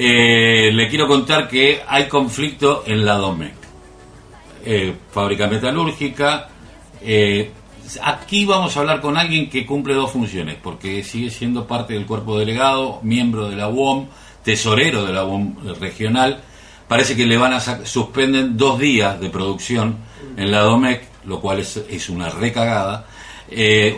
[0.00, 3.54] Eh, le quiero contar que hay conflicto en la DOMEC.
[4.64, 6.48] Eh, fábrica metalúrgica.
[7.02, 7.50] Eh,
[8.02, 12.06] aquí vamos a hablar con alguien que cumple dos funciones, porque sigue siendo parte del
[12.06, 14.06] cuerpo delegado, miembro de la UOM,
[14.44, 16.42] tesorero de la UOM regional.
[16.86, 19.96] Parece que le van a suspenden dos días de producción
[20.36, 23.06] en la DOMEC, lo cual es, una recagada,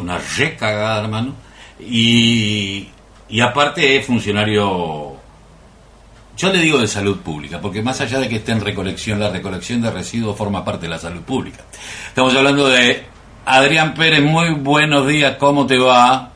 [0.01, 1.35] una recagada, hermano.
[1.79, 2.89] Y
[3.41, 5.10] aparte es funcionario
[6.41, 9.29] yo le digo de salud pública, porque más allá de que esté en recolección, la
[9.29, 11.65] recolección de residuos forma parte de la salud pública.
[12.09, 13.05] Estamos hablando de
[13.45, 16.31] Adrián Pérez, muy buenos días, ¿cómo te va?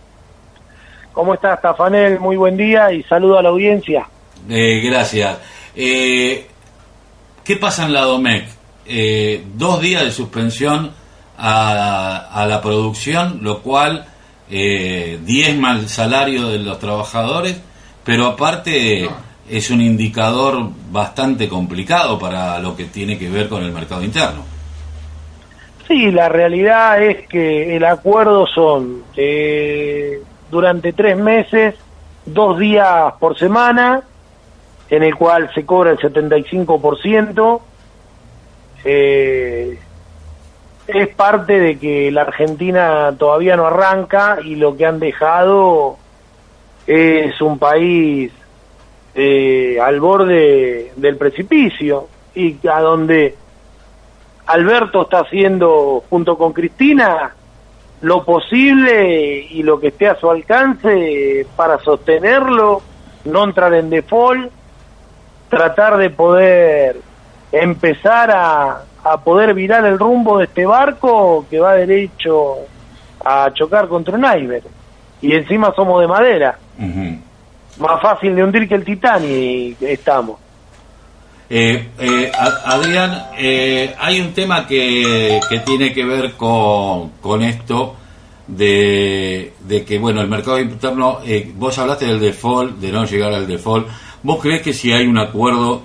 [1.14, 2.20] ¿Cómo estás, Tafanel?
[2.20, 4.06] Muy buen día y saludo a la audiencia.
[4.46, 5.38] Eh, gracias.
[5.74, 6.48] Eh,
[7.42, 8.46] ¿Qué pasa en la DOMEC?
[8.84, 10.92] Eh, dos días de suspensión
[11.38, 14.04] a, la producción, lo cual
[14.50, 17.58] diezma el salario de los trabajadores,
[18.04, 19.08] pero aparte
[19.48, 24.42] es un indicador bastante complicado para lo que tiene que ver con el mercado interno.
[25.86, 31.74] Sí, la realidad es que el acuerdo son eh, durante tres meses,
[32.24, 34.02] dos días por semana,
[34.88, 37.60] en el cual se cobra el 75%.
[38.86, 39.78] Eh,
[40.86, 45.98] es parte de que la Argentina todavía no arranca y lo que han dejado
[46.86, 48.32] es un país
[49.14, 53.36] eh, al borde del precipicio y a donde
[54.46, 57.32] Alberto está haciendo junto con Cristina
[58.00, 62.82] lo posible y lo que esté a su alcance para sostenerlo,
[63.24, 64.50] no entrar en default,
[65.48, 66.96] tratar de poder
[67.52, 72.56] empezar a, a poder virar el rumbo de este barco que va derecho
[73.24, 74.64] a chocar contra un iceberg.
[75.22, 76.58] Y encima somos de madera
[77.78, 80.44] más fácil de hundir que el Titanic estamos.
[81.48, 82.32] Eh, eh,
[82.64, 87.96] Adrián, eh, hay un tema que, que tiene que ver con, con esto
[88.46, 91.18] de, de, que, bueno, el mercado interno,
[91.54, 93.88] vos hablaste del default, de no llegar al default.
[94.22, 95.82] ¿Vos crees que si hay un acuerdo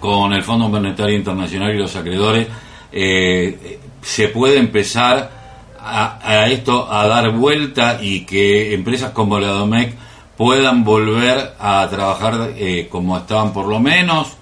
[0.00, 2.48] con el Fondo Monetario Internacional y los acreedores,
[2.90, 5.30] se puede empezar
[5.78, 9.94] a, a, esto a dar vuelta y que empresas como la DOMEC
[10.36, 14.36] puedan volver a trabajar eh, como estaban por lo menos,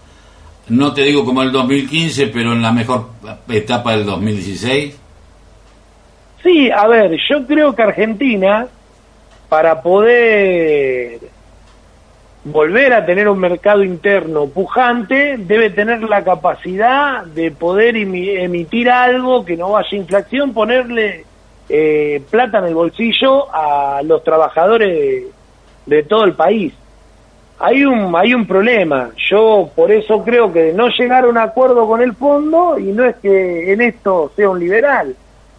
[0.68, 3.06] no te digo como el 2015, pero en la mejor
[3.48, 4.98] etapa del 2016?
[6.42, 8.66] Sí, a ver, yo creo que Argentina,
[9.48, 11.20] para poder
[12.44, 19.44] volver a tener un mercado interno pujante, debe tener la capacidad de poder emitir algo
[19.44, 21.24] que no vaya inflación, ponerle
[21.68, 25.24] eh, plata en el bolsillo a los trabajadores
[25.86, 26.72] de todo el país.
[27.58, 29.10] Hay un, hay un problema.
[29.30, 33.04] Yo por eso creo que no llegar a un acuerdo con el fondo, y no
[33.04, 35.14] es que en esto sea un liberal,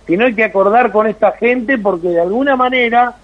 [0.06, 3.16] sino hay que acordar con esta gente porque de alguna manera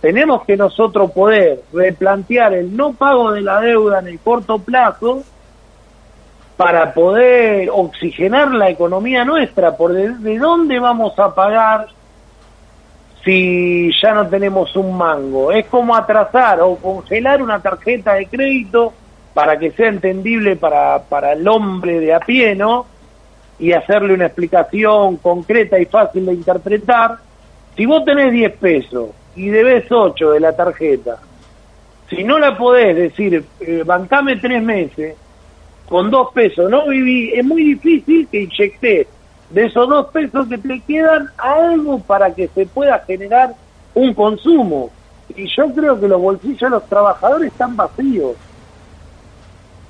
[0.00, 5.22] tenemos que nosotros poder replantear el no pago de la deuda en el corto plazo
[6.56, 11.88] para poder oxigenar la economía nuestra, por de dónde vamos a pagar
[13.26, 15.50] si ya no tenemos un mango.
[15.50, 18.92] Es como atrasar o congelar una tarjeta de crédito
[19.34, 22.86] para que sea entendible para, para el hombre de a pie, ¿no?
[23.58, 27.16] Y hacerle una explicación concreta y fácil de interpretar.
[27.76, 31.18] Si vos tenés 10 pesos y debes 8 de la tarjeta,
[32.08, 35.16] si no la podés decir, eh, bancame tres meses,
[35.88, 39.08] con dos pesos no viví, es muy difícil que inyectes
[39.50, 43.54] de esos dos pesos que te quedan algo para que se pueda generar
[43.94, 44.90] un consumo.
[45.34, 48.36] Y yo creo que los bolsillos de los trabajadores están vacíos.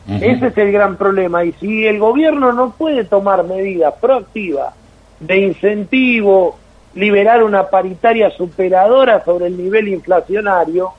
[0.08, 1.44] Ese es el gran problema.
[1.44, 4.72] Y si el gobierno no puede tomar medidas proactivas
[5.18, 6.56] de incentivo,
[6.94, 10.92] liberar una paritaria superadora sobre el nivel inflacionario,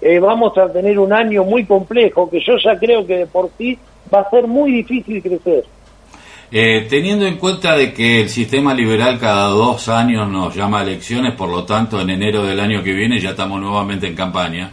[0.00, 3.50] eh, vamos a tener un año muy complejo que yo ya creo que de por
[3.58, 3.78] sí
[4.12, 5.64] va a ser muy difícil crecer.
[6.52, 10.82] Eh, teniendo en cuenta de que el sistema liberal cada dos años nos llama a
[10.82, 14.72] elecciones, por lo tanto en enero del año que viene ya estamos nuevamente en campaña,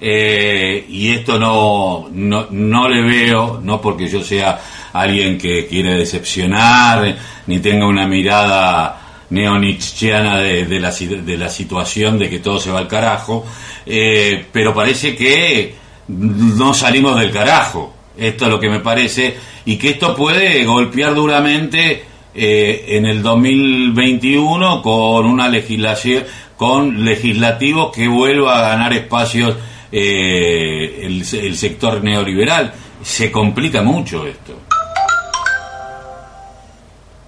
[0.00, 4.60] eh, y esto no, no, no le veo, no porque yo sea
[4.92, 7.16] alguien que quiere decepcionar,
[7.46, 12.70] ni tenga una mirada neonichiana de, de, la, de la situación de que todo se
[12.70, 13.44] va al carajo,
[13.84, 15.74] eh, pero parece que
[16.08, 17.95] no salimos del carajo.
[18.16, 22.04] Esto es lo que me parece, y que esto puede golpear duramente
[22.34, 26.24] eh, en el 2021 con una legislación,
[26.56, 29.56] con legislativos que vuelva a ganar espacios
[29.92, 32.72] eh, el, el sector neoliberal.
[33.02, 34.54] Se complica mucho esto.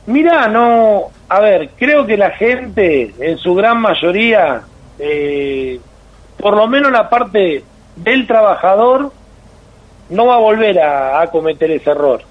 [0.06, 4.62] Mira, no, a ver, creo que la gente, en su gran mayoría,
[4.98, 5.78] eh,
[6.38, 7.62] por lo menos la parte
[7.96, 9.12] del trabajador,
[10.10, 12.22] no va a volver a, cometer ese error.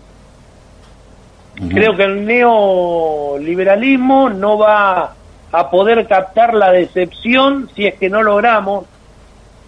[1.70, 5.14] Creo que el neoliberalismo no va
[5.52, 8.86] a poder captar la decepción si es que no logramos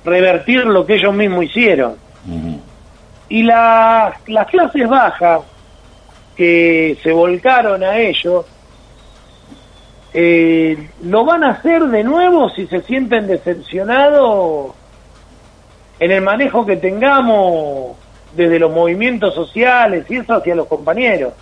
[0.05, 1.95] revertir lo que ellos mismos hicieron.
[3.29, 5.41] Y las clases bajas,
[6.35, 8.45] que se volcaron a ellos,
[10.13, 14.73] eh, lo van a hacer de nuevo si se sienten decepcionados
[15.99, 17.97] en el manejo que tengamos
[18.35, 21.33] desde los movimientos sociales y eso hacia los compañeros.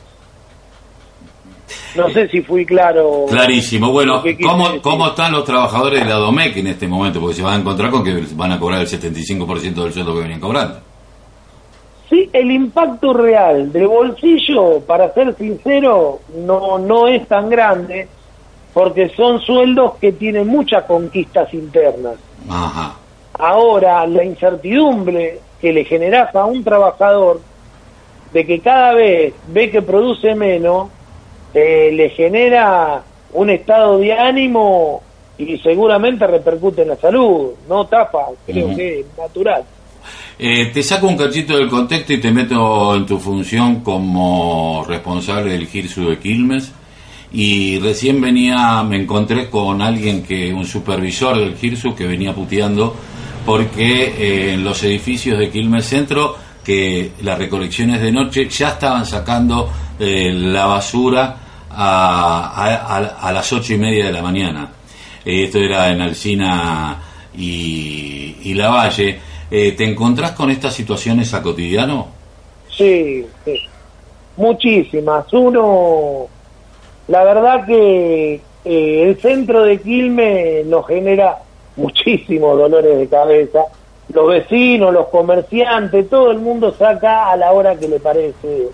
[1.95, 3.25] No sé si fui claro.
[3.29, 3.91] Clarísimo.
[3.91, 7.19] Bueno, ¿cómo, ¿cómo están los trabajadores de la DOMEC en este momento?
[7.19, 10.21] Porque se van a encontrar con que van a cobrar el 75% del sueldo que
[10.21, 10.79] venían cobrando.
[12.09, 18.07] Sí, el impacto real del bolsillo, para ser sincero, no, no es tan grande,
[18.73, 22.15] porque son sueldos que tienen muchas conquistas internas.
[23.39, 27.41] Ahora, la incertidumbre que le generas a un trabajador
[28.33, 30.89] de que cada vez ve que produce menos,
[31.53, 33.03] eh, le genera
[33.33, 35.01] un estado de ánimo
[35.37, 39.63] y seguramente repercute en la salud, no tapa, creo que es natural.
[40.39, 45.51] Eh, te saco un cachito del contexto y te meto en tu función como responsable
[45.51, 46.71] del GIRSU de Quilmes.
[47.31, 52.95] Y recién venía, me encontré con alguien que, un supervisor del GIRSU que venía puteando
[53.47, 56.35] porque eh, en los edificios de Quilmes Centro,
[56.65, 61.37] que las recolecciones de noche ya estaban sacando eh, la basura
[61.69, 64.69] a, a, las ocho y media de la mañana.
[65.23, 66.97] esto era en Alcina
[67.37, 69.17] y, y La Valle
[69.49, 72.07] eh, ¿Te encontrás con estas situaciones a cotidiano?
[72.69, 73.61] Sí, sí,
[74.35, 75.31] muchísimas.
[75.31, 76.27] Uno,
[77.07, 81.37] la verdad que eh, el centro de Quilmes nos genera
[81.77, 83.59] muchísimos dolores de cabeza.
[84.13, 88.69] Los vecinos, los comerciantes, todo el mundo saca a la hora que le parece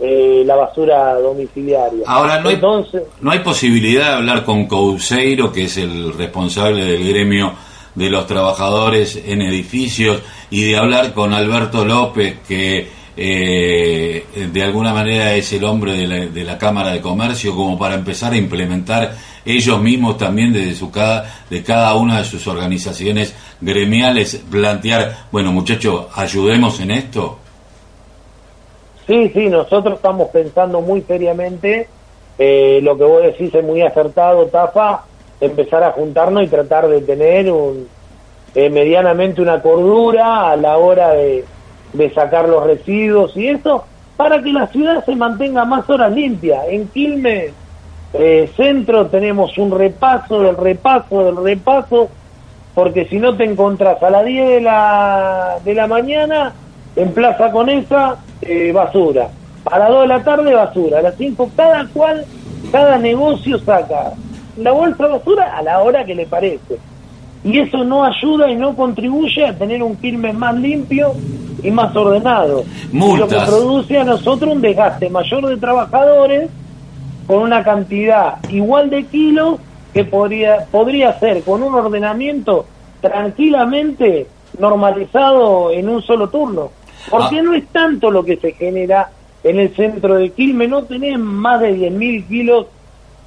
[0.00, 2.04] eh, la basura domiciliaria.
[2.06, 6.84] Ahora, no hay, Entonces, no hay posibilidad de hablar con Couseiro, que es el responsable
[6.84, 7.52] del gremio
[7.94, 14.94] de los trabajadores en edificios y de hablar con Alberto López, que eh, de alguna
[14.94, 18.36] manera es el hombre de la, de la, Cámara de Comercio, como para empezar a
[18.36, 19.12] implementar
[19.44, 25.52] ellos mismos también desde su cada, de cada una de sus organizaciones gremiales, plantear, bueno
[25.52, 27.38] muchachos, ayudemos en esto.
[29.06, 31.88] Sí, sí, nosotros estamos pensando muy seriamente,
[32.38, 35.02] eh, lo que vos decís es muy acertado, Tafa,
[35.40, 37.88] empezar a juntarnos y tratar de tener un,
[38.54, 41.44] eh, medianamente una cordura a la hora de,
[41.92, 43.84] de sacar los residuos y eso,
[44.16, 46.66] para que la ciudad se mantenga más horas limpia.
[46.68, 47.52] En Quilmes
[48.12, 52.08] eh, Centro tenemos un repaso del repaso del repaso,
[52.74, 56.52] porque si no te encontrás a las 10 de la, de la mañana
[56.96, 59.28] en Plaza Conesa, eh, basura.
[59.64, 60.98] A las 2 de la tarde, basura.
[60.98, 62.24] A las 5, cada cual,
[62.72, 64.12] cada negocio saca
[64.56, 66.78] la bolsa de basura a la hora que le parece.
[67.42, 71.14] Y eso no ayuda y no contribuye a tener un Quilmes más limpio
[71.62, 72.64] y más ordenado.
[72.92, 76.50] Lo que produce a nosotros un desgaste mayor de trabajadores
[77.26, 79.58] con una cantidad igual de kilos
[79.94, 82.66] que podría, podría ser con un ordenamiento
[83.00, 84.26] tranquilamente
[84.58, 86.70] normalizado en un solo turno.
[87.08, 87.42] Porque ah.
[87.42, 89.10] no es tanto lo que se genera
[89.42, 92.66] en el centro de Quilmes, no tenés más de 10.000 kilos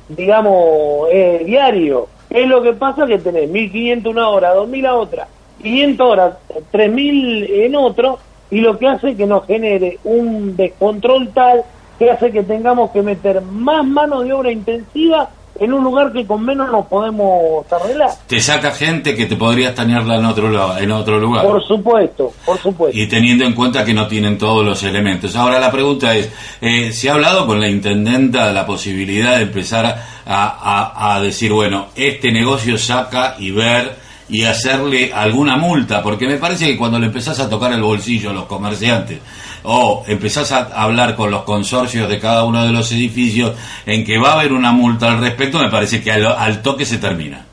[0.10, 2.08] digamos, eh, diario.
[2.30, 5.28] Es lo que pasa que tenés 1.500 una hora, 2.000 a otra,
[5.62, 6.38] 500 horas,
[6.72, 11.64] 3.000 en otro, y lo que hace que nos genere un descontrol tal
[11.98, 16.26] que hace que tengamos que meter más mano de obra intensiva en un lugar que
[16.26, 18.10] con menos nos podemos arreglar.
[18.28, 21.46] Te saca gente que te podría tanearla en otro, en otro lugar.
[21.46, 22.98] Por supuesto, por supuesto.
[22.98, 25.36] Y teniendo en cuenta que no tienen todos los elementos.
[25.36, 26.32] Ahora la pregunta es,
[26.62, 29.86] eh, ¿se ha hablado con la intendenta de la posibilidad de empezar
[30.26, 36.38] a, a, decir, bueno, este negocio saca y ver y hacerle alguna multa, porque me
[36.38, 39.20] parece que cuando le empezás a tocar el bolsillo a los comerciantes
[39.64, 43.56] o empezás a hablar con los consorcios de cada uno de los edificios
[43.86, 46.98] en que va a haber una multa al respecto, me parece que al, toque se
[46.98, 47.46] termina.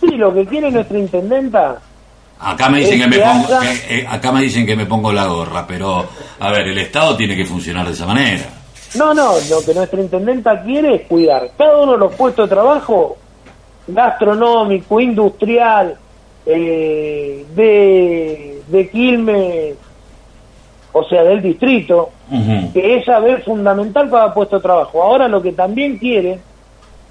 [0.00, 1.80] Sí, lo que quiere nuestra intendenta
[2.38, 3.48] Acá me dicen que, me pongo,
[3.88, 6.06] eh, acá me dicen que me pongo la gorra, pero
[6.38, 8.44] a ver, el Estado tiene que funcionar de esa manera.
[8.94, 12.54] No, no, lo que nuestra intendenta quiere es cuidar cada uno de los puestos de
[12.54, 13.16] trabajo
[13.86, 15.96] gastronómico, industrial,
[16.44, 19.74] eh, de, de Quilmes,
[20.98, 22.08] o sea, del distrito,
[22.72, 25.02] que es saber fundamental para puesto de trabajo.
[25.02, 26.38] Ahora lo que también quiere,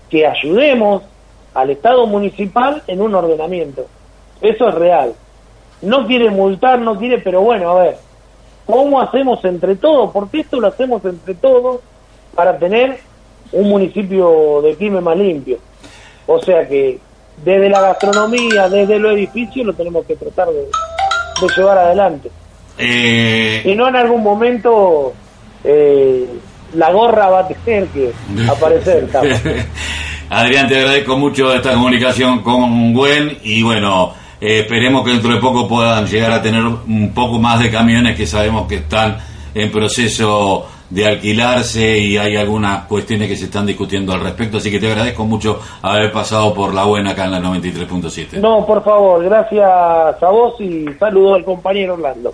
[0.10, 1.04] que ayudemos
[1.54, 3.86] al Estado municipal en un ordenamiento.
[4.42, 5.13] Eso es real.
[5.84, 7.98] No quiere multar, no quiere, pero bueno, a ver,
[8.65, 10.10] ¿cómo hacemos entre todos?
[10.12, 11.82] Porque esto lo hacemos entre todos
[12.34, 12.98] para tener
[13.51, 15.60] un municipio de Quilmes más limpio.
[16.25, 17.00] O sea que
[17.44, 20.65] desde la gastronomía, desde los edificios, lo tenemos que tratar de,
[21.56, 22.32] llevar adelante.
[22.77, 23.62] Eh...
[23.65, 25.13] Y no en algún momento
[25.63, 26.25] eh,
[26.74, 28.12] la gorra va a tener que
[28.50, 29.10] aparecer.
[30.29, 35.39] Adrián, te agradezco mucho esta comunicación con Gwen y bueno, eh, esperemos que dentro de
[35.39, 39.17] poco puedan llegar a tener un poco más de camiones que sabemos que están
[39.53, 44.70] en proceso de alquilarse y hay algunas cuestiones que se están discutiendo al respecto, así
[44.70, 48.39] que te agradezco mucho haber pasado por la buena acá en la 93.7.
[48.39, 52.34] No, por favor, gracias a vos y saludo al compañero Orlando.